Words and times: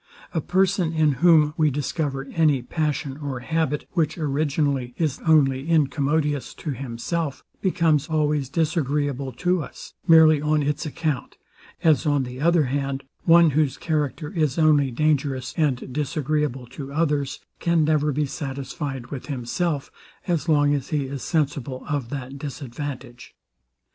A 0.33 0.41
person, 0.41 0.93
in 0.93 1.11
whom 1.21 1.53
we 1.57 1.69
discover 1.69 2.23
any 2.33 2.63
passion 2.63 3.17
or 3.17 3.41
habit, 3.41 3.87
which 3.91 4.17
originally 4.17 4.95
is 4.97 5.19
only 5.27 5.69
incommodious 5.69 6.55
to 6.55 6.71
himself, 6.71 7.43
becomes 7.61 8.07
always 8.07 8.49
disagreeable 8.49 9.31
to 9.33 9.61
us, 9.61 9.93
merely 10.07 10.41
on 10.41 10.63
its 10.63 10.87
account; 10.87 11.37
as 11.83 12.07
on 12.07 12.23
the 12.23 12.41
other 12.41 12.63
hand, 12.63 13.03
one 13.25 13.51
whose 13.51 13.77
character 13.77 14.31
is 14.31 14.57
only 14.57 14.89
dangerous 14.89 15.53
and 15.55 15.93
disagreeable 15.93 16.65
to 16.65 16.91
others, 16.91 17.39
can 17.59 17.83
never 17.83 18.11
be 18.11 18.25
satisfied 18.25 19.11
with 19.11 19.27
himself, 19.27 19.91
as 20.27 20.49
long 20.49 20.73
as 20.73 20.89
he 20.89 21.05
is 21.05 21.21
sensible 21.21 21.85
of 21.87 22.09
that 22.09 22.39
disadvantage. 22.39 23.35